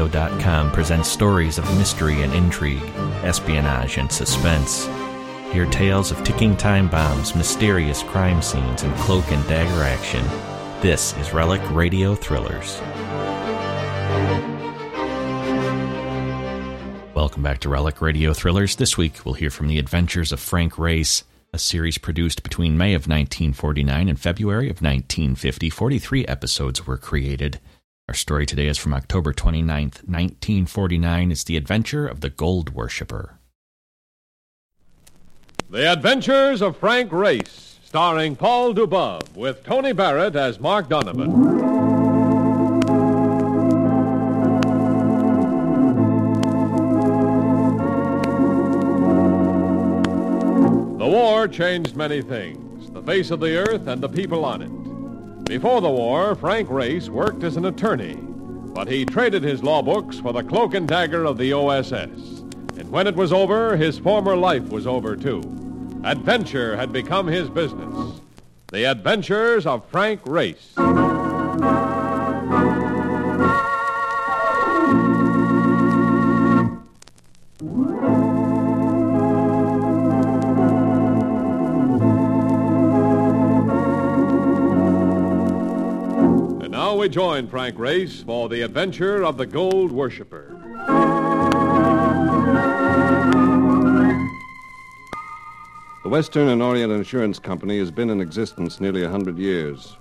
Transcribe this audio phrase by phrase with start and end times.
[0.00, 2.82] RelicRadio.com presents stories of mystery and intrigue,
[3.22, 4.88] espionage and suspense.
[5.52, 10.24] Hear tales of ticking time bombs, mysterious crime scenes, and cloak and dagger action.
[10.80, 12.80] This is Relic Radio Thrillers.
[17.14, 18.76] Welcome back to Relic Radio Thrillers.
[18.76, 22.94] This week we'll hear from the adventures of Frank Race, a series produced between May
[22.94, 25.68] of 1949 and February of 1950.
[25.68, 27.60] 43 episodes were created.
[28.10, 31.30] Our story today is from October 29th, 1949.
[31.30, 33.38] It's The Adventure of the Gold Worshipper.
[35.70, 41.30] The Adventures of Frank Race, starring Paul Dubov, with Tony Barrett as Mark Donovan.
[50.98, 54.79] The war changed many things the face of the earth and the people on it.
[55.50, 58.14] Before the war, Frank Race worked as an attorney,
[58.72, 62.44] but he traded his law books for the cloak and dagger of the OSS.
[62.78, 65.40] And when it was over, his former life was over too.
[66.04, 68.20] Adventure had become his business.
[68.70, 70.72] The Adventures of Frank Race.
[87.00, 90.54] We join Frank Race for the adventure of the Gold Worshipper.
[96.02, 99.96] The Western and Orient Insurance Company has been in existence nearly a hundred years.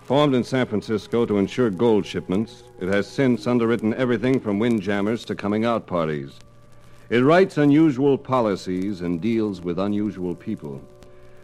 [0.00, 5.24] Formed in San Francisco to insure gold shipments, it has since underwritten everything from windjammers
[5.26, 6.32] to coming out parties.
[7.10, 10.82] It writes unusual policies and deals with unusual people.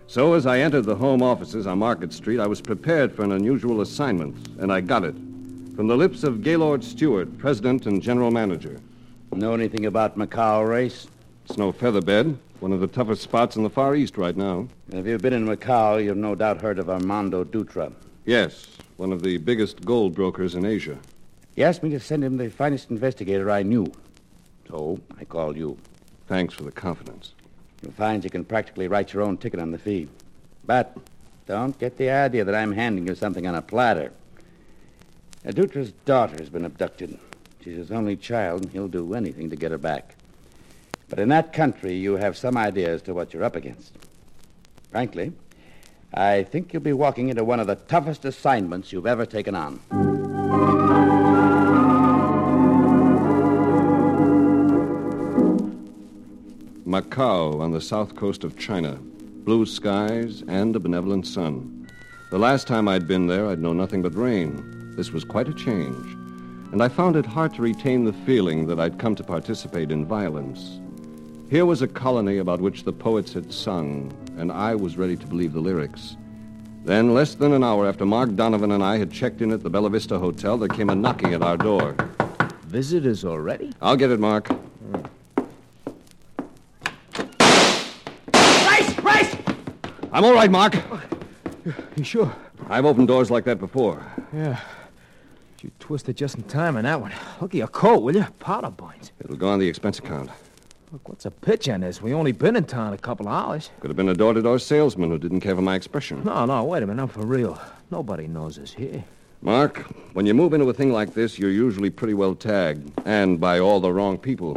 [0.08, 3.32] So, as I entered the home offices on Market Street, I was prepared for an
[3.32, 5.16] unusual assignment, and I got it.
[5.74, 8.80] From the lips of Gaylord Stewart, president and general manager.
[9.32, 11.08] Know anything about Macau race?
[11.44, 14.68] It's no featherbed, one of the toughest spots in the Far East right now.
[14.92, 17.92] If you've been in Macau, you've no doubt heard of Armando Dutra.
[18.24, 20.98] Yes, one of the biggest gold brokers in Asia.
[21.54, 23.92] He asked me to send him the finest investigator I knew.
[24.68, 25.76] So I called you.
[26.28, 27.34] Thanks for the confidence.
[27.86, 30.08] You'll find you can practically write your own ticket on the fee.
[30.64, 30.96] But
[31.46, 34.12] don't get the idea that I'm handing you something on a platter.
[35.44, 37.16] Now, Dutra's daughter has been abducted.
[37.62, 40.16] She's his only child, and he'll do anything to get her back.
[41.08, 43.92] But in that country, you have some idea as to what you're up against.
[44.90, 45.32] Frankly,
[46.12, 50.85] I think you'll be walking into one of the toughest assignments you've ever taken on.
[56.86, 58.96] Macau on the south coast of China.
[59.00, 61.88] Blue skies and a benevolent sun.
[62.30, 64.94] The last time I'd been there, I'd known nothing but rain.
[64.96, 66.06] This was quite a change.
[66.72, 70.06] And I found it hard to retain the feeling that I'd come to participate in
[70.06, 70.78] violence.
[71.50, 75.26] Here was a colony about which the poets had sung, and I was ready to
[75.26, 76.16] believe the lyrics.
[76.84, 79.70] Then, less than an hour after Mark Donovan and I had checked in at the
[79.70, 81.96] Bella Vista Hotel, there came a knocking at our door.
[82.66, 83.72] Visitors already?
[83.82, 84.48] I'll get it, Mark.
[90.16, 90.74] I'm all right, Mark.
[91.94, 92.34] You sure?
[92.70, 94.02] I've opened doors like that before.
[94.32, 94.58] Yeah.
[95.60, 97.12] You twisted just in time on that one.
[97.38, 98.24] Look at your coat, will you?
[98.40, 99.12] Powder points.
[99.20, 100.30] It'll go on the expense account.
[100.90, 102.00] Look, what's a pitch on this?
[102.00, 103.68] We only been in town a couple of hours.
[103.80, 106.24] Could have been a door to door salesman who didn't care for my expression.
[106.24, 107.02] No, no, wait a minute.
[107.02, 107.60] I'm for real.
[107.90, 109.04] Nobody knows us here.
[109.42, 109.80] Mark,
[110.14, 113.58] when you move into a thing like this, you're usually pretty well tagged, and by
[113.58, 114.54] all the wrong people.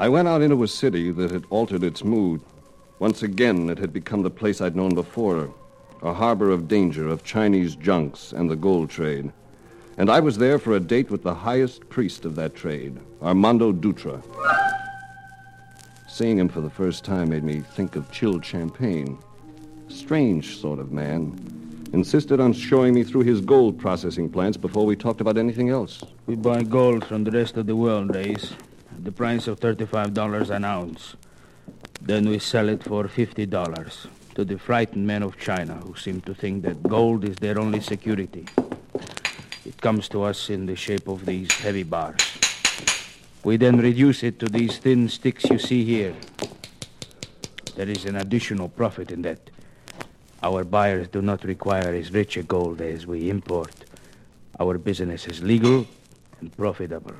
[0.00, 2.40] I went out into a city that had altered its mood.
[3.00, 5.52] Once again, it had become the place I'd known before
[6.02, 9.32] a harbor of danger, of Chinese junks and the gold trade.
[9.96, 13.72] And I was there for a date with the highest priest of that trade, Armando
[13.72, 14.22] Dutra.
[16.08, 19.18] Seeing him for the first time made me think of chilled champagne.
[19.88, 21.36] Strange sort of man.
[21.92, 26.04] Insisted on showing me through his gold processing plants before we talked about anything else.
[26.26, 28.52] We buy gold from the rest of the world, Race.
[29.00, 31.14] The price of $35 an ounce.
[32.02, 36.34] Then we sell it for $50 to the frightened men of China who seem to
[36.34, 38.44] think that gold is their only security.
[39.64, 42.20] It comes to us in the shape of these heavy bars.
[43.44, 46.14] We then reduce it to these thin sticks you see here.
[47.76, 49.50] There is an additional profit in that.
[50.42, 53.74] Our buyers do not require as rich a gold as we import.
[54.58, 55.86] Our business is legal
[56.40, 57.14] and profitable.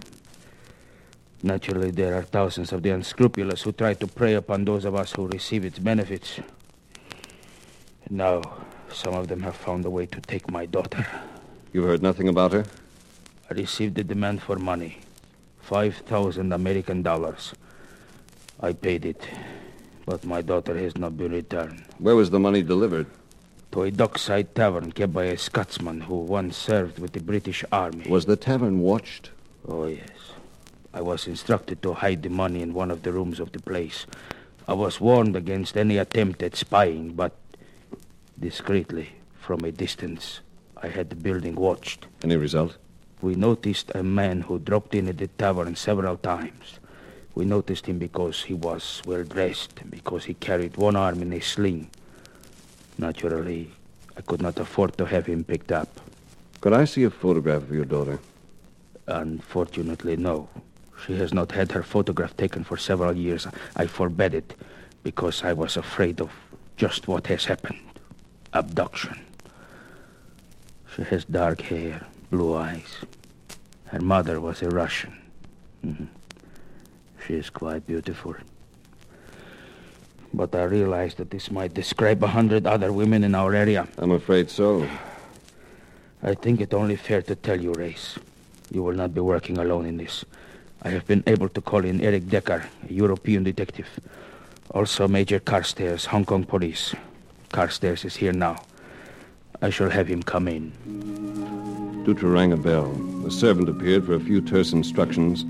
[1.42, 5.12] Naturally, there are thousands of the unscrupulous who try to prey upon those of us
[5.12, 6.40] who receive its benefits.
[8.10, 8.42] Now,
[8.92, 11.06] some of them have found a way to take my daughter.
[11.72, 12.64] You've heard nothing about her?
[13.50, 14.98] I received a demand for money.
[15.60, 17.54] 5,000 American dollars.
[18.60, 19.22] I paid it,
[20.06, 21.84] but my daughter has not been returned.
[21.98, 23.06] Where was the money delivered?
[23.72, 28.08] To a dockside tavern kept by a Scotsman who once served with the British Army.
[28.08, 29.30] Was the tavern watched?
[29.68, 30.08] Oh, yes.
[30.98, 34.04] I was instructed to hide the money in one of the rooms of the place.
[34.66, 37.36] I was warned against any attempt at spying, but
[38.40, 40.40] discreetly, from a distance,
[40.76, 42.08] I had the building watched.
[42.24, 42.78] Any result?
[43.22, 46.80] We noticed a man who dropped in at the tavern several times.
[47.36, 51.32] We noticed him because he was well dressed, and because he carried one arm in
[51.32, 51.90] a sling.
[52.98, 53.70] Naturally,
[54.16, 56.00] I could not afford to have him picked up.
[56.60, 58.18] Could I see a photograph of your daughter?
[59.06, 60.48] Unfortunately, no.
[61.06, 63.46] She has not had her photograph taken for several years.
[63.76, 64.54] I forbade it
[65.02, 66.30] because I was afraid of
[66.76, 67.78] just what has happened
[68.52, 69.18] abduction.
[70.96, 72.96] She has dark hair, blue eyes.
[73.86, 75.12] Her mother was a Russian.
[75.84, 76.08] Mhm.
[77.26, 78.34] She is quite beautiful.
[80.32, 83.86] But I realize that this might describe a hundred other women in our area.
[83.98, 84.86] I'm afraid so.
[86.22, 88.18] I think it only fair to tell you, Race.
[88.70, 90.24] You will not be working alone in this.
[90.82, 93.88] I have been able to call in Eric Decker, a European detective.
[94.70, 96.94] Also Major Carstairs, Hong Kong police.
[97.52, 98.62] Carstairs is here now.
[99.60, 100.72] I shall have him come in.
[102.06, 102.92] Dutra rang a bell.
[103.26, 105.42] A servant appeared for a few terse instructions,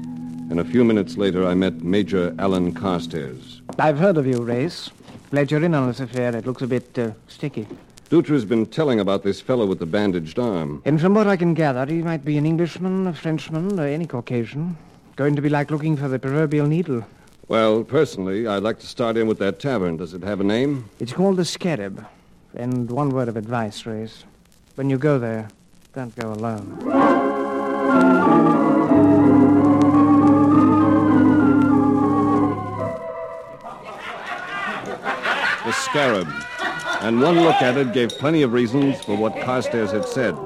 [0.51, 3.61] and a few minutes later I met Major Alan Carstairs.
[3.79, 4.91] I've heard of you, Race.
[5.31, 6.35] Glad you're in on this affair.
[6.35, 7.67] It looks a bit uh, sticky.
[8.09, 10.81] Dutra's been telling about this fellow with the bandaged arm.
[10.87, 14.07] And from what I can gather, he might be an Englishman, a Frenchman, or any
[14.07, 14.79] Caucasian.
[15.19, 17.05] Going to be like looking for the proverbial needle.
[17.49, 19.97] Well, personally, I'd like to start in with that tavern.
[19.97, 20.89] Does it have a name?
[21.01, 22.07] It's called the Scarab.
[22.55, 24.23] And one word of advice, Race.
[24.77, 25.49] When you go there,
[25.93, 26.79] don't go alone.
[35.65, 36.29] The Scarab.
[37.01, 40.37] And one look at it gave plenty of reasons for what Carstairs had said.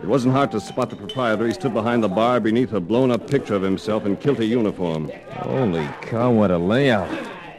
[0.00, 1.46] It wasn't hard to spot the proprietor.
[1.46, 5.10] He stood behind the bar beneath a blown up picture of himself in kilty uniform.
[5.30, 7.10] Holy cow, what a layout.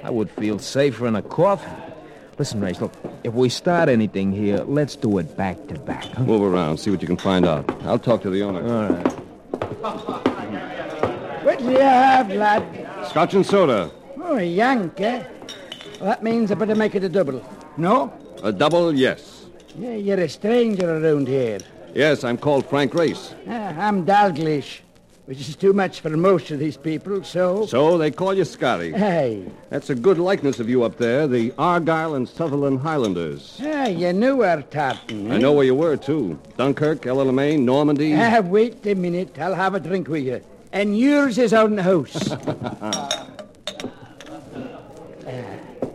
[0.03, 1.69] I would feel safer in a coffin.
[2.37, 2.93] Listen, Race, look,
[3.25, 6.05] if we start anything here, let's do it back to back.
[6.05, 6.23] Huh?
[6.23, 7.69] Move around, see what you can find out.
[7.83, 8.61] I'll talk to the owner.
[8.61, 9.13] All right.
[11.43, 12.63] What do you have, lad?
[13.09, 13.91] Scotch and soda.
[14.17, 15.23] Oh, a yank, eh?
[15.99, 17.43] Well, that means I better make it a double.
[17.75, 18.13] No?
[18.41, 19.47] A double, yes.
[19.77, 21.59] Yeah, you're a stranger around here.
[21.93, 23.33] Yes, I'm called Frank Race.
[23.47, 24.79] Ah, I'm Dalglish,
[25.25, 27.65] which is too much for most of these people, so...
[27.65, 28.91] So they call you Scotty.
[28.91, 33.59] Hey, That's a good likeness of you up there, the Argyll and Sutherland Highlanders.
[33.63, 35.35] ah, you knew our tartan, eh?
[35.35, 36.39] I know where you were, too.
[36.57, 38.13] Dunkirk, El Alamein, Normandy.
[38.15, 39.37] Ah, wait a minute.
[39.39, 40.41] I'll have a drink with you.
[40.71, 42.29] And yours is out in the house.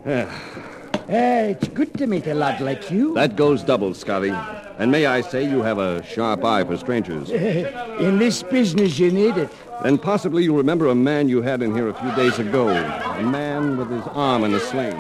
[0.06, 3.14] Ah, it's good to meet a lad like you.
[3.14, 4.30] That goes double, Scotty.
[4.78, 7.30] And may I say you have a sharp eye for strangers.
[7.30, 9.50] In this business, you need it.
[9.82, 12.68] Then possibly you remember a man you had in here a few days ago.
[12.68, 14.94] A man with his arm in a sling.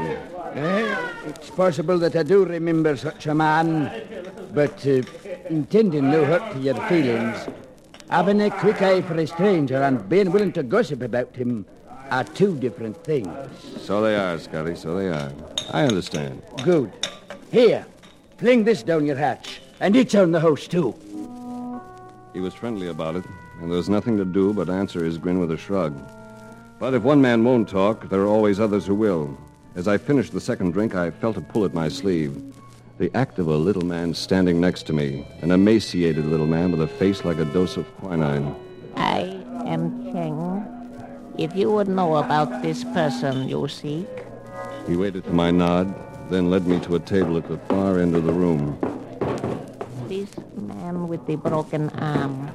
[0.54, 3.90] Eh, it's possible that I do remember such a man,
[4.52, 5.02] but uh,
[5.48, 7.48] intending no hurt to your feelings,
[8.10, 11.66] having a quick eye for a stranger and being willing to gossip about him
[12.10, 13.28] are two different things.
[13.78, 15.32] So they are, Scotty, so they are.
[15.72, 16.42] I understand.
[16.62, 16.92] Good.
[17.50, 17.86] Here,
[18.38, 20.94] fling this down your hatch, and it's on the house, too.
[22.32, 23.24] He was friendly about it,
[23.60, 25.96] and there was nothing to do but answer his grin with a shrug.
[26.78, 29.38] But if one man won't talk, there are always others who will.
[29.76, 32.42] As I finished the second drink, I felt a pull at my sleeve.
[32.98, 36.80] The act of a little man standing next to me, an emaciated little man with
[36.80, 38.54] a face like a dose of quinine.
[38.96, 40.64] I am Cheng.
[41.38, 44.08] If you would know about this person you seek,
[44.86, 45.92] He waited for my nod,
[46.30, 48.78] then led me to a table at the far end of the room.
[51.14, 52.50] With the broken arm,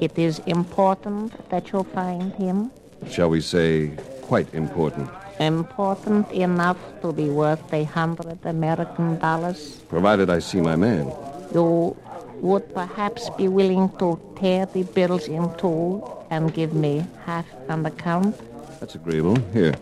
[0.00, 2.70] it is important that you find him.
[3.10, 3.92] Shall we say,
[4.22, 5.10] quite important.
[5.38, 9.80] Important enough to be worth a hundred American dollars.
[9.88, 11.12] Provided I see my man.
[11.52, 11.94] You
[12.40, 17.84] would perhaps be willing to tear the bills in two and give me half an
[17.84, 18.32] account.
[18.80, 19.36] That's agreeable.
[19.52, 19.74] Here.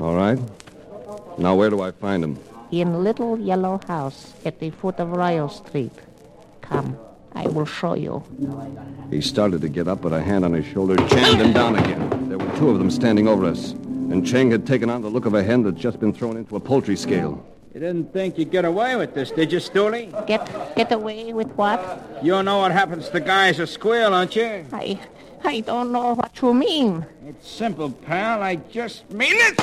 [0.00, 0.38] All right.
[1.38, 2.38] Now, where do I find him?
[2.70, 5.92] In little yellow house at the foot of Royal Street.
[6.62, 6.96] Come,
[7.34, 8.22] I will show you.
[9.10, 12.28] He started to get up, but a hand on his shoulder jammed him down again.
[12.28, 13.70] There were two of them standing over us.
[13.70, 16.56] and Cheng had taken on the look of a hen that's just been thrown into
[16.56, 17.44] a poultry scale.
[17.74, 20.10] You didn't think you'd get away with this, did you, Stooley?
[20.26, 21.80] Get get away with what?
[22.22, 24.64] You know what happens to guys who squeal, don't you?
[24.72, 24.98] I
[25.44, 27.04] I don't know what you mean.
[27.26, 28.42] It's simple, pal.
[28.42, 29.56] I just mean it.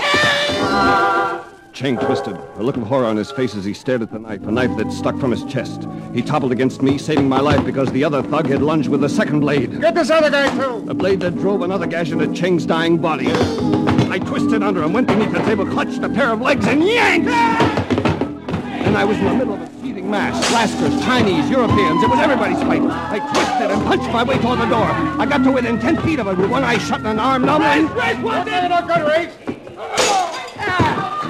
[1.73, 4.43] Cheng twisted, a look of horror on his face as he stared at the knife,
[4.43, 5.87] a knife that stuck from his chest.
[6.13, 9.09] He toppled against me, saving my life because the other thug had lunged with the
[9.09, 9.81] second blade.
[9.81, 10.85] Get this other guy, too.
[10.87, 13.25] A blade that drove another gash into Cheng's dying body.
[13.31, 17.29] I twisted under him, went beneath the table, clutched a pair of legs, and yanked!
[17.29, 20.45] And I was in the middle of a seething mass.
[20.51, 22.03] Lascars, Chinese, Europeans.
[22.03, 22.83] It was everybody's fight.
[22.83, 24.85] I twisted and punched my way toward the door.
[25.19, 27.43] I got to within ten feet of it with one eye shut and an arm
[27.43, 27.89] numb, and...
[27.95, 29.42] Race, one day, not good, Race.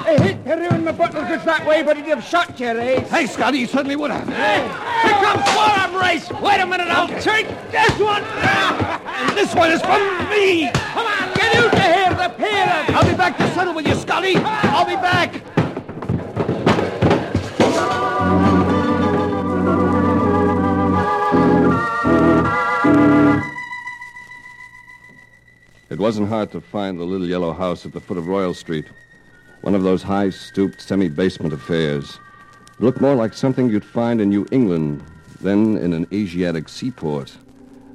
[0.06, 3.08] I hit you in the bottle goods that way, but he'd have shot you, Race.
[3.08, 4.28] Hey, Scotty, he certainly would have.
[4.28, 4.60] Hey,
[5.02, 6.30] Here comes more of 'em, Race.
[6.42, 8.22] Wait a minute, I'll take this one.
[8.22, 10.70] And this one is from me!
[10.72, 12.90] Come on, get out of here, the parent.
[12.90, 14.36] I'll be back to settle with you, Scotty!
[14.36, 15.40] I'll be back!
[25.90, 28.86] It wasn't hard to find the little yellow house at the foot of Royal Street.
[29.64, 32.18] One of those high stooped semi basement affairs.
[32.74, 35.02] It looked more like something you'd find in New England
[35.40, 37.34] than in an Asiatic seaport.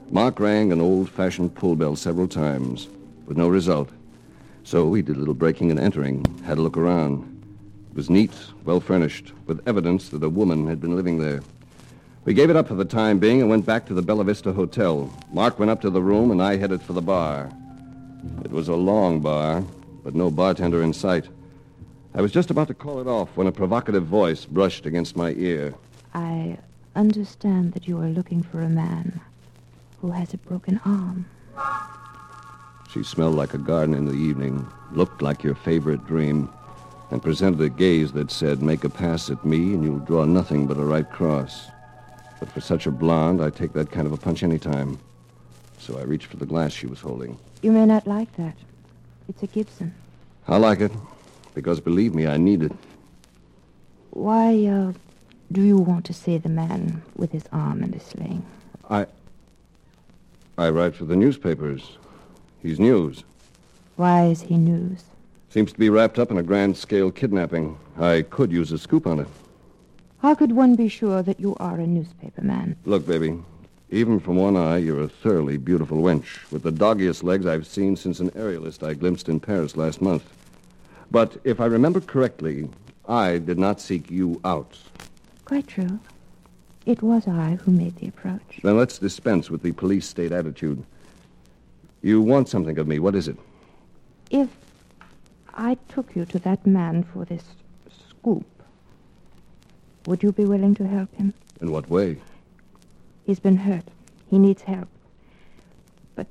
[0.09, 2.89] Mark rang an old fashioned pull bell several times,
[3.27, 3.91] with no result.
[4.63, 7.21] So we did a little breaking and entering, had a look around.
[7.91, 8.33] It was neat,
[8.65, 11.41] well furnished, with evidence that a woman had been living there.
[12.25, 14.53] We gave it up for the time being and went back to the Bella Vista
[14.53, 15.13] Hotel.
[15.31, 17.51] Mark went up to the room, and I headed for the bar.
[18.43, 19.63] It was a long bar,
[20.03, 21.27] but no bartender in sight.
[22.13, 25.31] I was just about to call it off when a provocative voice brushed against my
[25.33, 25.75] ear.
[26.13, 26.57] I
[26.95, 29.21] understand that you are looking for a man
[30.01, 31.25] who has a broken arm.
[32.91, 36.49] She smelled like a garden in the evening, looked like your favorite dream,
[37.11, 40.65] and presented a gaze that said, Make a pass at me, and you'll draw nothing
[40.65, 41.67] but a right cross.
[42.39, 44.97] But for such a blonde, I take that kind of a punch any time.
[45.77, 47.37] So I reached for the glass she was holding.
[47.61, 48.55] You may not like that.
[49.27, 49.93] It's a Gibson.
[50.47, 50.91] I like it,
[51.59, 52.71] because believe me, I need it.
[54.11, 54.93] Why, uh,
[55.51, 58.45] do you want to see the man with his arm in a sling?
[58.89, 59.07] I.
[60.57, 61.97] I write for the newspapers.
[62.61, 63.23] He's news.
[63.97, 65.03] Why is he news?
[65.49, 67.77] Seems to be wrapped up in a grand scale kidnapping.
[67.97, 69.27] I could use a scoop on it.
[70.21, 72.77] How could one be sure that you are a newspaper man?
[72.85, 73.37] Look, baby,
[73.89, 77.95] even from one eye, you're a thoroughly beautiful wench, with the doggiest legs I've seen
[77.95, 80.23] since an aerialist I glimpsed in Paris last month.
[81.11, 82.69] But if I remember correctly,
[83.07, 84.77] I did not seek you out.
[85.45, 85.99] Quite true.
[86.85, 88.59] It was I who made the approach.
[88.63, 90.83] Then let's dispense with the police state attitude.
[92.01, 92.99] You want something of me.
[92.99, 93.37] What is it?
[94.29, 94.49] If
[95.53, 97.43] I took you to that man for this
[98.09, 98.45] scoop,
[100.05, 101.33] would you be willing to help him?
[101.61, 102.17] In what way?
[103.25, 103.83] He's been hurt.
[104.29, 104.87] He needs help.
[106.15, 106.27] But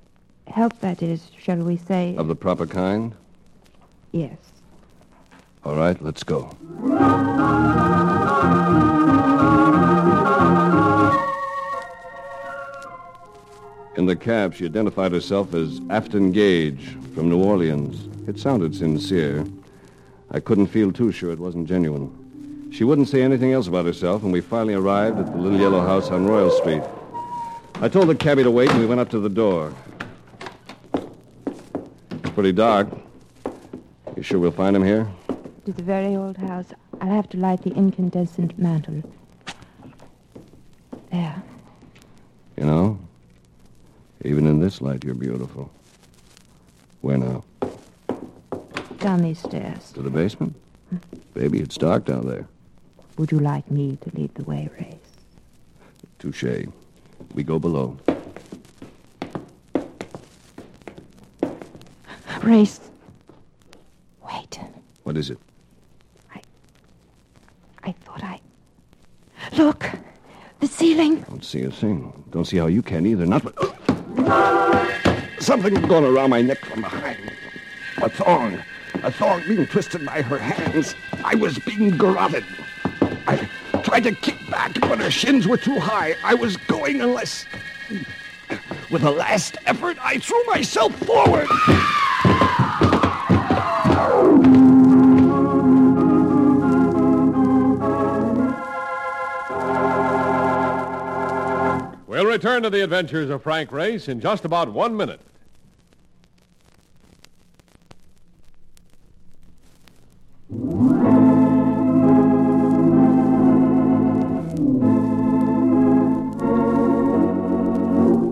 [0.46, 3.14] help, that is, shall we say, Of the proper kind?
[4.12, 4.36] yes.
[5.64, 6.56] All right, let's go.
[13.96, 18.08] In the cab, she identified herself as Afton Gage from New Orleans.
[18.28, 19.44] It sounded sincere.
[20.30, 22.70] I couldn't feel too sure it wasn't genuine.
[22.70, 25.80] She wouldn't say anything else about herself, and we finally arrived at the little yellow
[25.80, 26.82] house on Royal Street.
[27.80, 29.74] I told the cabbie to wait, and we went up to the door.
[30.92, 32.88] It's pretty dark.
[34.16, 35.08] You sure we'll find him here?
[35.68, 36.72] It's a very old house.
[37.02, 39.02] I'll have to light the incandescent mantle.
[41.12, 41.42] There.
[42.56, 42.98] You know,
[44.24, 45.70] even in this light, you're beautiful.
[47.02, 47.44] Where now?
[49.00, 49.92] Down these stairs.
[49.92, 50.56] To the basement?
[50.88, 50.96] Hmm.
[51.34, 52.48] Baby, it's dark down there.
[53.18, 54.94] Would you like me to lead the way, Race?
[56.18, 56.66] Touche.
[57.34, 57.98] We go below.
[62.42, 62.80] Race.
[64.22, 64.58] Wait.
[65.02, 65.38] What is it?
[67.88, 68.38] I thought I.
[69.58, 69.90] Look!
[70.60, 71.22] The ceiling!
[71.28, 72.12] Don't see a thing.
[72.30, 73.26] Don't see how you can either.
[73.26, 73.42] Not.
[75.40, 77.32] Something gone around my neck from behind.
[77.96, 78.62] A thong.
[79.02, 80.94] A thong being twisted by her hands.
[81.24, 82.44] I was being garroted.
[83.26, 83.48] I
[83.82, 86.14] tried to kick back, but her shins were too high.
[86.22, 87.44] I was going unless.
[88.92, 91.48] With a last effort, I threw myself forward.
[102.38, 105.20] return to the adventures of Frank Race in just about one minute.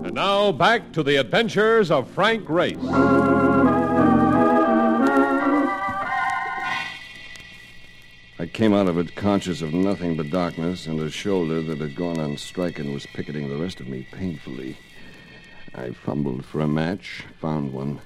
[0.05, 2.77] And now back to the adventures of Frank Race.
[8.57, 12.19] Came out of it conscious of nothing but darkness and a shoulder that had gone
[12.19, 14.75] on strike and was picketing the rest of me painfully.
[15.75, 18.01] I fumbled for a match, found one,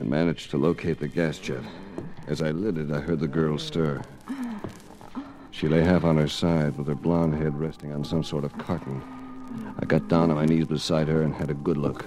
[0.00, 1.62] and managed to locate the gas jet.
[2.26, 4.02] As I lit it, I heard the girl stir.
[5.52, 8.58] She lay half on her side with her blonde head resting on some sort of
[8.58, 9.00] carton.
[9.78, 12.04] I got down on my knees beside her and had a good look.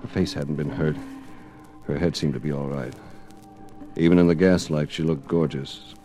[0.00, 0.96] Her face hadn't been hurt.
[1.88, 2.94] Her head seemed to be all right.
[3.96, 5.96] Even in the gaslight, she looked gorgeous.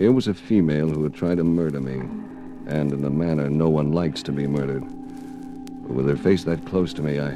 [0.00, 2.00] Here was a female who had tried to murder me,
[2.66, 4.82] and in a manner no one likes to be murdered.
[4.82, 7.34] But with her face that close to me, I,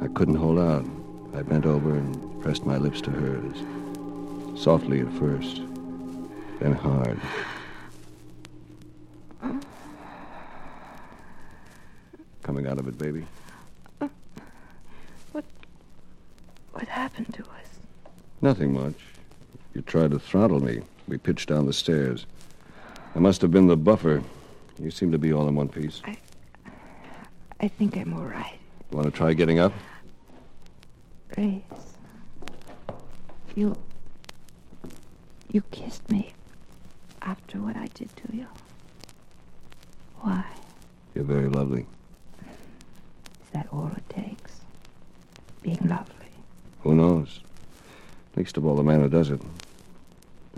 [0.00, 0.86] I couldn't hold out.
[1.34, 3.56] I bent over and pressed my lips to hers.
[4.56, 5.62] Softly at first,
[6.60, 7.20] then hard.
[12.44, 13.26] Coming out of it, baby.
[16.70, 17.66] What happened to us?
[18.40, 18.94] Nothing much.
[19.74, 20.82] You tried to throttle me.
[21.10, 22.24] We pitched down the stairs.
[23.16, 24.22] I must have been the buffer.
[24.78, 26.00] You seem to be all in one piece.
[26.04, 26.16] I
[27.58, 28.58] I think I'm all right.
[28.92, 29.72] You Want to try getting up?
[31.34, 31.62] Grace.
[33.56, 33.76] You.
[35.50, 36.32] You kissed me
[37.22, 38.46] after what I did to you.
[40.20, 40.44] Why?
[41.16, 41.86] You're very lovely.
[42.40, 44.60] Is that all it takes?
[45.60, 46.14] Being lovely.
[46.84, 47.40] Who knows?
[48.36, 49.40] Least of all the man who does it.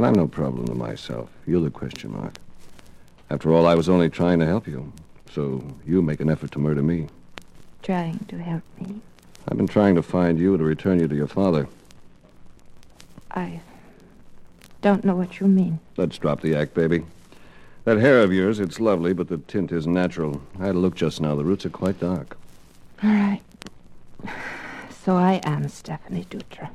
[0.02, 1.30] But I'm no problem to myself.
[1.46, 2.36] You're the question mark.
[3.30, 4.92] After all, I was only trying to help you.
[5.30, 7.06] So you make an effort to murder me.
[7.84, 9.00] Trying to help me.
[9.46, 11.68] I've been trying to find you to return you to your father.
[13.30, 13.60] I
[14.80, 15.78] don't know what you mean.
[15.96, 17.04] Let's drop the act, baby.
[17.84, 20.42] That hair of yours, it's lovely, but the tint isn't natural.
[20.58, 21.36] I had a look just now.
[21.36, 22.36] The roots are quite dark.
[23.04, 23.40] All right.
[25.04, 26.70] So I am Stephanie Dutra.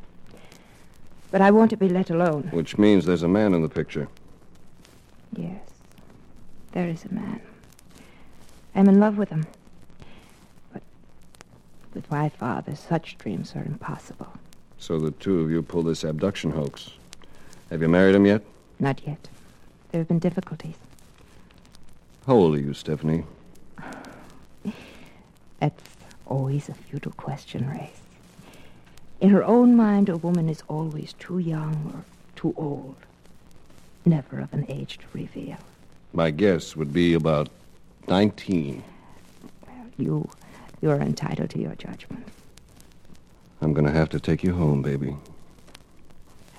[1.31, 2.49] But I want to be let alone.
[2.51, 4.07] Which means there's a man in the picture.
[5.35, 5.61] Yes.
[6.71, 7.41] There is a man.
[8.75, 9.45] I'm in love with him.
[10.71, 10.83] But
[11.93, 14.31] with my father, such dreams are impossible.
[14.77, 16.91] So the two of you pulled this abduction hoax.
[17.71, 18.43] Have you married him yet?
[18.79, 19.27] Not yet.
[19.91, 20.75] There have been difficulties.
[22.25, 23.25] How old are you, Stephanie?
[25.59, 25.83] That's
[26.25, 28.01] always a futile question, Race.
[29.19, 32.03] In her own mind, a woman is always too young or
[32.35, 32.95] too old.
[34.05, 35.57] Never of an age to reveal.
[36.13, 37.49] My guess would be about
[38.07, 38.83] 19.
[39.65, 40.29] Well, You,
[40.81, 42.27] you're entitled to your judgment.
[43.61, 45.17] I'm going to have to take you home, baby.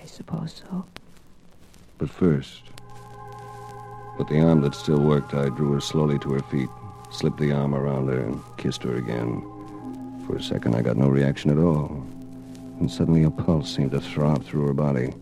[0.02, 0.84] I suppose so.
[1.96, 2.62] But first,
[4.18, 6.68] with the arm that still worked, I drew her slowly to her feet,
[7.12, 9.42] slipped the arm around her, and kissed her again.
[10.26, 12.04] For a second, I got no reaction at all.
[12.80, 15.12] And suddenly a pulse seemed to throb through her body.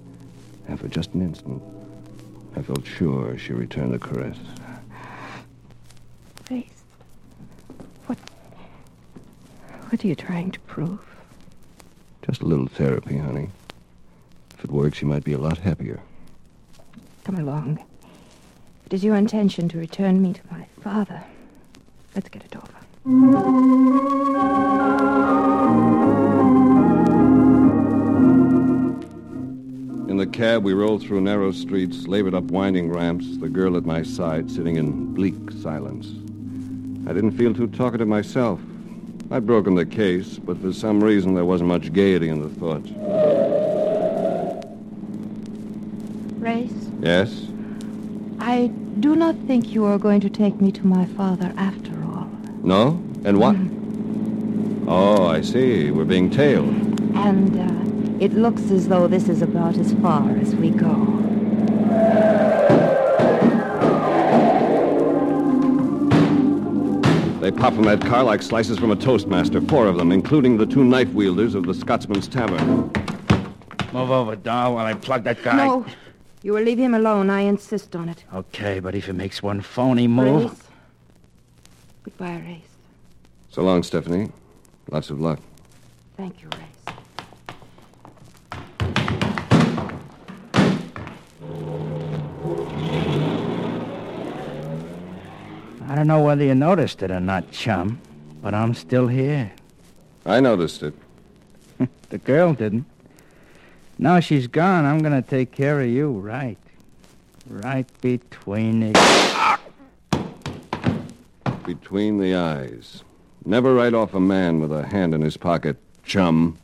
[0.68, 1.62] And for just an instant,
[2.56, 4.36] I felt sure she returned the caress.
[6.44, 6.82] Faith,
[8.06, 8.18] what,
[9.88, 11.00] what are you trying to prove?
[12.22, 13.48] Just a little therapy, honey.
[14.58, 16.00] If it works, you might be a lot happier.
[17.24, 17.84] Come along.
[18.86, 21.22] It is your intention to return me to my father,
[22.14, 22.76] let's get it over.
[30.36, 34.50] Cab, we rolled through narrow streets, labored up winding ramps, the girl at my side
[34.50, 36.08] sitting in bleak silence.
[37.08, 38.60] I didn't feel too talkative myself.
[39.30, 42.84] I'd broken the case, but for some reason there wasn't much gaiety in the thought.
[46.38, 47.46] Race, Yes?
[48.38, 48.66] I
[49.00, 52.28] do not think you are going to take me to my father after all.
[52.62, 53.02] No?
[53.24, 53.56] And what?
[54.86, 55.90] Oh, I see.
[55.90, 56.68] We're being tailed.
[57.16, 57.85] And uh,
[58.20, 60.94] it looks as though this is about as far as we go.
[67.40, 69.60] They pop from that car like slices from a toastmaster.
[69.60, 72.90] Four of them, including the two knife wielders of the Scotsman's Tavern.
[73.92, 75.64] Move over, doll, while I plug that guy.
[75.64, 75.86] No,
[76.42, 77.30] you will leave him alone.
[77.30, 78.24] I insist on it.
[78.34, 80.50] Okay, but if he makes one phony move.
[80.50, 80.62] Race.
[82.02, 82.62] Goodbye, Race.
[83.50, 84.30] So long, Stephanie.
[84.90, 85.38] Lots of luck.
[86.16, 86.96] Thank you, Race.
[95.96, 97.98] I don't know whether you noticed it or not, chum,
[98.42, 99.50] but I'm still here.
[100.26, 100.92] I noticed it.
[102.10, 102.84] The girl didn't.
[103.98, 106.58] Now she's gone, I'm gonna take care of you, right?
[107.48, 109.58] Right between the.
[111.64, 113.02] Between the eyes.
[113.46, 116.58] Never write off a man with a hand in his pocket, chum.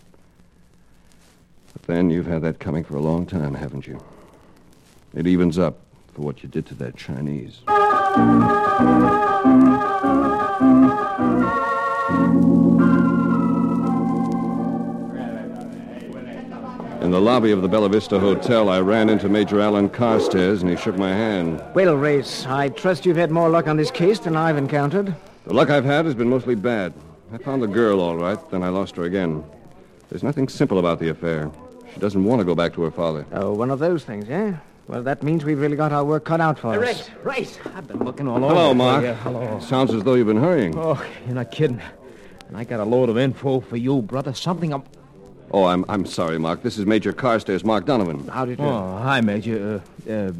[1.72, 3.98] But then you've had that coming for a long time, haven't you?
[5.14, 5.78] It evens up
[6.12, 7.62] for what you did to that Chinese.
[8.12, 8.18] In
[17.10, 20.76] the lobby of the Bella Vista Hotel, I ran into Major Alan Carstairs, and he
[20.76, 21.62] shook my hand.
[21.74, 25.14] Well, Race, I trust you've had more luck on this case than I've encountered.
[25.46, 26.92] The luck I've had has been mostly bad.
[27.32, 29.42] I found the girl all right, then I lost her again.
[30.10, 31.50] There's nothing simple about the affair.
[31.94, 33.24] She doesn't want to go back to her father.
[33.32, 34.52] Oh, one of those things, eh?
[34.92, 36.78] Well, that means we've really got our work cut out for us.
[36.78, 37.58] Race, race.
[37.74, 38.54] I've been looking all over.
[38.54, 39.02] Hello, Mark.
[39.02, 39.14] you.
[39.14, 39.58] Hello.
[39.58, 40.76] Sounds as though you've been hurrying.
[40.76, 41.80] Oh, you're not kidding.
[42.48, 44.34] And I got a load of info for you, brother.
[44.34, 44.82] Something I'm.
[45.50, 46.62] Oh, I'm, I'm sorry, Mark.
[46.62, 48.28] This is Major Carstairs, Mark Donovan.
[48.28, 48.66] How did you?
[48.66, 49.80] Oh, hi, Major.
[50.06, 50.32] Uh, uh,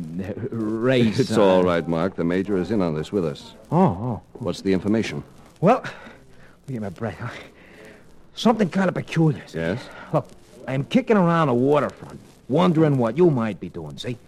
[0.51, 1.19] race.
[1.19, 2.17] It's uh, all right, Mark.
[2.17, 3.55] The Major is in on this with us.
[3.71, 4.23] Oh, oh.
[4.35, 5.25] What's the information?
[5.62, 5.83] Well,
[6.69, 7.17] give me a breath.
[7.19, 7.31] huh?
[8.35, 9.43] Something kind of peculiar.
[9.47, 9.61] see?
[9.61, 9.83] Yes?
[10.12, 10.29] Look,
[10.69, 14.19] I'm kicking around the waterfront, wondering what you might be doing, see?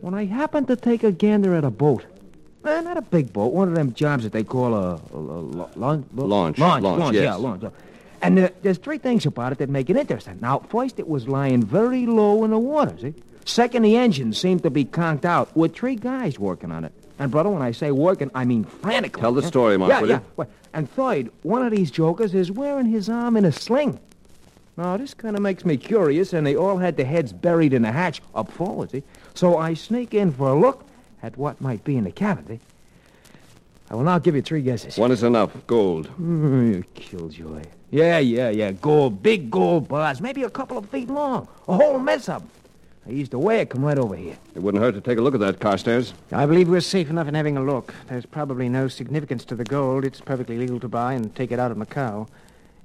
[0.00, 2.04] When I happened to take a gander at a boat.
[2.64, 5.18] Eh, not a big boat, one of them jobs that they call a, a, a
[5.18, 5.76] launch.
[5.76, 7.22] Launch, Launch, launch, launch, yes.
[7.24, 7.64] yeah, launch.
[8.20, 10.38] And uh, there's three things about it that make it interesting.
[10.42, 13.14] Now, first, it was lying very low in the water, see?
[13.46, 16.92] Second, the engine seemed to be conked out with three guys working on it.
[17.18, 19.22] And, brother, when I say working, I mean frantically.
[19.22, 20.20] Tell the story, Mark, Yeah, will yeah.
[20.38, 20.46] you?
[20.74, 23.98] And third, one of these jokers is wearing his arm in a sling.
[24.76, 27.82] Now, this kind of makes me curious, and they all had their heads buried in
[27.82, 29.02] the hatch up forward, see?
[29.34, 30.84] So I sneak in for a look
[31.22, 32.60] at what might be in the cavity.
[33.90, 34.96] I will now give you three guesses.
[34.96, 35.50] One is enough.
[35.66, 36.08] Gold.
[36.20, 37.64] Mm, you killjoy.
[37.90, 38.70] Yeah, yeah, yeah.
[38.70, 41.48] Gold, big gold bars, maybe a couple of feet long.
[41.66, 42.48] A whole mess of 'em.
[43.06, 44.36] I used to wear it come right over here.
[44.54, 46.12] It wouldn't hurt to take a look at that, Carstairs.
[46.30, 47.94] I believe we're safe enough in having a look.
[48.08, 50.04] There's probably no significance to the gold.
[50.04, 52.28] It's perfectly legal to buy and take it out of Macau.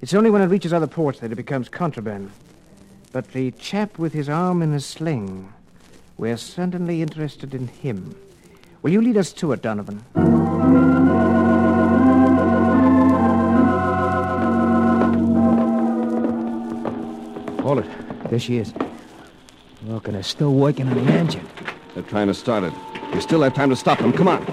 [0.00, 2.30] It's only when it reaches other ports that it becomes contraband.
[3.12, 5.52] But the chap with his arm in a sling,
[6.18, 8.16] we're certainly interested in him.
[8.82, 10.04] Will you lead us to it, Donovan?
[17.62, 18.30] Hold it.
[18.30, 18.72] There she is.
[19.86, 21.46] Look, and they're still working on the engine.
[21.94, 22.72] They're trying to start it.
[23.12, 24.12] You still have time to stop them.
[24.12, 24.44] Come on.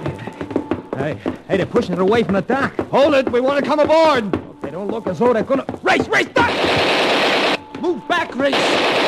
[0.97, 2.75] Hey, hey, they're pushing it away from the dock.
[2.89, 3.31] Hold it.
[3.31, 4.31] We want to come aboard.
[4.61, 5.65] They don't look as though they're gonna...
[5.83, 7.81] Race, race, dock!
[7.81, 9.02] Move back, race!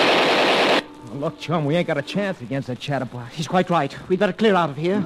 [1.19, 3.33] Look, chum, we ain't got a chance against that chatterbox.
[3.35, 3.95] He's quite right.
[4.09, 4.99] We'd better clear out of here.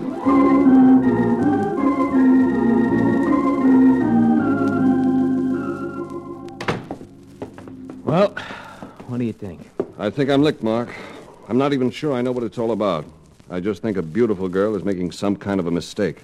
[8.04, 8.30] Well,
[9.08, 9.70] what do you think?
[10.00, 10.90] I think I'm licked, Mark.
[11.48, 13.06] I'm not even sure I know what it's all about.
[13.52, 16.24] I just think a beautiful girl is making some kind of a mistake.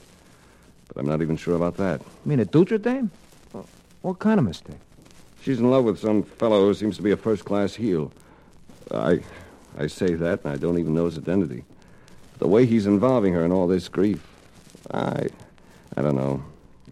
[0.88, 2.02] But I'm not even sure about that.
[2.02, 3.12] You mean a Dutra dame?
[4.02, 4.78] What kind of mistake?
[5.42, 8.12] She's in love with some fellow who seems to be a first-class heel.
[8.92, 9.20] I,
[9.78, 11.64] I say that, and I don't even know his identity.
[12.40, 14.26] The way he's involving her in all this grief,
[14.92, 15.28] I,
[15.98, 16.44] I don't know.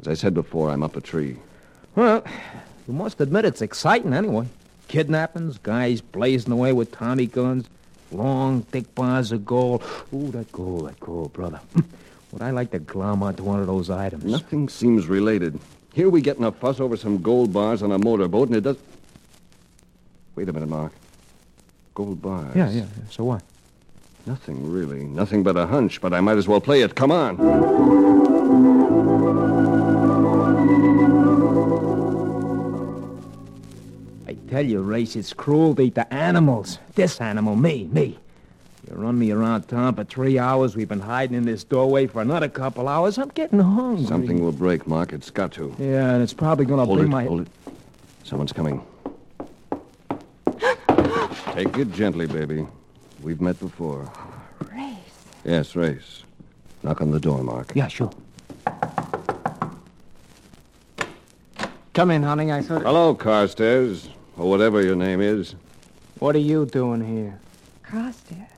[0.02, 1.38] As I said before, I'm up a tree.
[1.96, 2.24] Well,
[2.88, 4.48] you must admit it's exciting anyway.
[4.88, 7.68] Kidnappings, guys blazing away with Tommy guns,
[8.12, 9.84] long, thick bars of gold.
[10.14, 11.62] Ooh, that gold, that gold, brother.
[12.32, 14.26] Would I like to glom onto one of those items?
[14.26, 15.60] Nothing seems related.
[15.94, 18.62] Here we get in a fuss over some gold bars on a motorboat, and it
[18.62, 18.78] does.
[20.36, 20.92] Wait a minute, Mark.
[21.94, 22.56] Gold bars.
[22.56, 23.10] Yeah, yeah, yeah.
[23.10, 23.44] So what?
[24.26, 25.04] Nothing really.
[25.04, 26.96] Nothing but a hunch, but I might as well play it.
[26.96, 27.40] Come on.
[34.28, 36.80] I tell you, Race, it's cruelty to animals.
[36.96, 38.18] This animal, me, me.
[38.90, 40.76] You run me around town for three hours.
[40.76, 43.18] We've been hiding in this doorway for another couple hours.
[43.18, 44.06] I'm getting hungry.
[44.06, 45.14] Something will break, Mark.
[45.14, 45.76] It's got to.
[45.80, 47.26] Yeah, and it's probably going to Hold bring it, my...
[47.26, 47.48] hold it.
[48.24, 48.86] Someone's coming.
[51.54, 52.66] Take it gently, baby.
[53.22, 54.12] We've met before.
[54.72, 54.96] Race.
[55.46, 56.24] Yes, Race.
[56.82, 57.74] Knock on the door, Mark.
[57.76, 58.10] Yeah, sure.
[61.94, 62.52] Come in, honey.
[62.52, 62.82] I thought.
[62.82, 65.54] Hello, Carstairs, or whatever your name is.
[66.18, 67.40] What are you doing here?
[67.84, 68.50] Carstairs.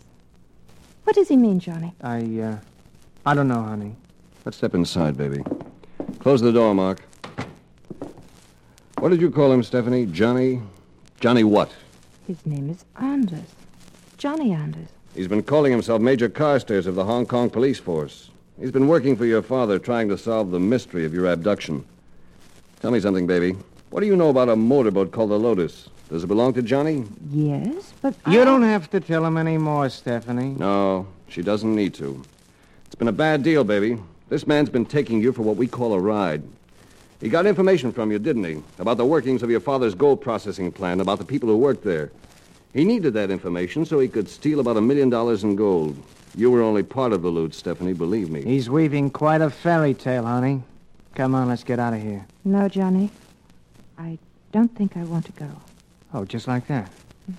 [1.03, 1.93] What does he mean, Johnny?
[2.01, 2.57] I, uh,
[3.25, 3.97] I don't know, honey.
[4.45, 5.43] Let's step inside, baby.
[6.19, 7.01] Close the door, Mark.
[8.99, 10.05] What did you call him, Stephanie?
[10.05, 10.61] Johnny?
[11.19, 11.71] Johnny what?
[12.27, 13.53] His name is Anders.
[14.17, 14.87] Johnny Anders.
[15.13, 18.29] He's been calling himself Major Carstairs of the Hong Kong Police Force.
[18.59, 21.85] He's been working for your father trying to solve the mystery of your abduction.
[22.81, 23.55] Tell me something, baby.
[23.89, 25.89] What do you know about a motorboat called the Lotus?
[26.09, 27.05] Does it belong to Johnny?
[27.31, 30.55] Yes, but You I- don't have to tell him any more, Stephanie.
[30.57, 32.21] No, she doesn't need to.
[32.85, 33.97] It's been a bad deal, baby.
[34.29, 36.43] This man's been taking you for what we call a ride.
[37.25, 38.61] He got information from you, didn't he?
[38.77, 42.11] About the workings of your father's gold processing plant, about the people who worked there.
[42.71, 45.97] He needed that information so he could steal about a million dollars in gold.
[46.35, 48.43] You were only part of the loot, Stephanie, believe me.
[48.43, 50.61] He's weaving quite a fairy tale, honey.
[51.15, 52.27] Come on, let's get out of here.
[52.43, 53.09] No, Johnny.
[53.97, 54.19] I
[54.51, 55.49] don't think I want to go.
[56.13, 56.91] Oh, just like that.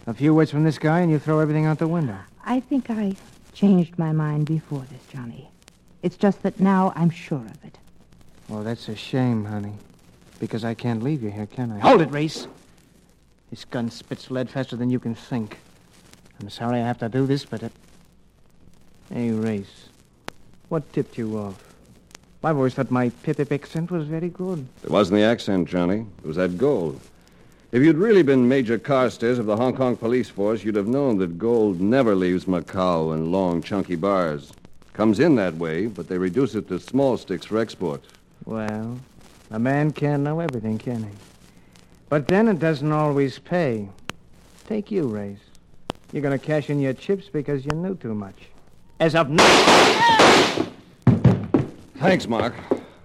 [0.09, 2.19] A few words from this guy and you throw everything out the window.
[2.45, 3.15] I think I
[3.53, 5.49] changed my mind before this, Johnny.
[6.03, 7.79] It's just that now I'm sure of it.
[8.49, 9.75] Well, that's a shame, honey.
[10.39, 11.79] Because I can't leave you here, can I?
[11.81, 12.47] Hold it, Race.
[13.51, 15.59] This gun spits lead faster than you can think.
[16.41, 17.73] I'm sorry I have to do this, but it...
[19.13, 19.89] Hey, Race.
[20.69, 21.63] What tipped you off?
[22.45, 24.65] I've always thought my pip accent was very good.
[24.85, 26.07] It wasn't the accent, Johnny.
[26.23, 27.01] It was that gold.
[27.73, 31.19] If you'd really been Major Carstairs of the Hong Kong police force, you'd have known
[31.19, 34.53] that gold never leaves Macau in long, chunky bars.
[34.93, 38.05] Comes in that way, but they reduce it to small sticks for export.
[38.47, 39.01] Well,
[39.51, 41.11] a man can't know everything, can he?
[42.09, 43.89] But then it doesn't always pay.
[44.69, 45.41] Take you, Race.
[46.13, 48.37] You're going to cash in your chips because you knew too much.
[49.01, 50.67] As of now.
[51.97, 52.55] Thanks, Mark.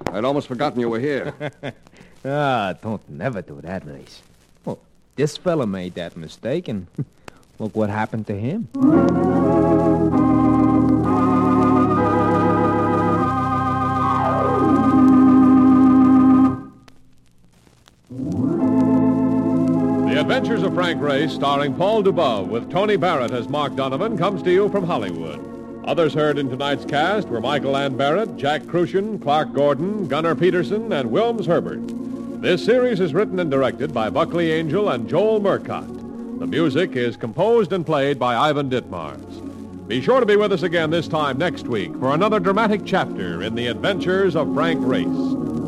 [0.07, 1.33] I'd almost forgotten you were here.
[2.25, 4.21] ah, don't never do that, Race.
[4.63, 4.79] Well,
[5.15, 6.85] this fella made that mistake, and
[7.59, 8.67] look what happened to him.
[20.41, 24.51] Adventures of Frank Race, starring Paul Dubov with Tony Barrett as Mark Donovan, comes to
[24.51, 25.39] you from Hollywood.
[25.85, 30.91] Others heard in tonight's cast were Michael Ann Barrett, Jack Kruschen, Clark Gordon, Gunnar Peterson,
[30.93, 31.81] and Wilms Herbert.
[32.41, 36.39] This series is written and directed by Buckley Angell and Joel Murcott.
[36.39, 39.87] The music is composed and played by Ivan Ditmars.
[39.87, 43.43] Be sure to be with us again this time next week for another dramatic chapter
[43.43, 45.05] in the adventures of Frank Race.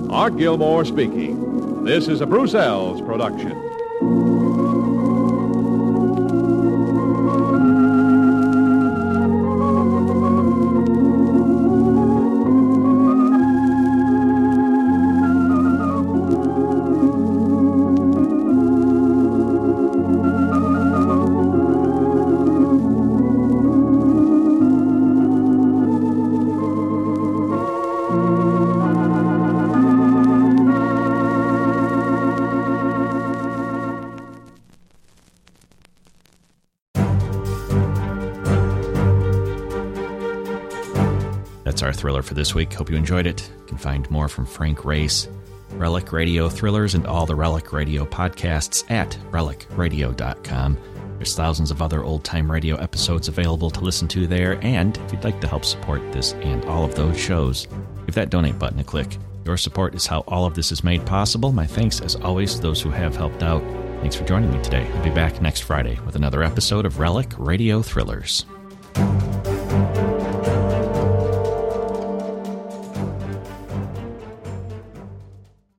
[0.09, 1.83] Art Gilmore speaking.
[1.83, 4.32] This is a Bruce Ells production.
[42.03, 42.73] Thriller for this week.
[42.73, 43.49] Hope you enjoyed it.
[43.61, 45.29] You can find more from Frank Race,
[45.75, 50.77] Relic Radio Thrillers, and all the Relic Radio podcasts at relicradio.com.
[51.15, 55.13] There's thousands of other old time radio episodes available to listen to there, and if
[55.13, 57.69] you'd like to help support this and all of those shows,
[58.05, 59.17] give that donate button a click.
[59.45, 61.53] Your support is how all of this is made possible.
[61.53, 63.63] My thanks, as always, to those who have helped out.
[64.01, 64.85] Thanks for joining me today.
[64.93, 68.45] I'll be back next Friday with another episode of Relic Radio Thrillers.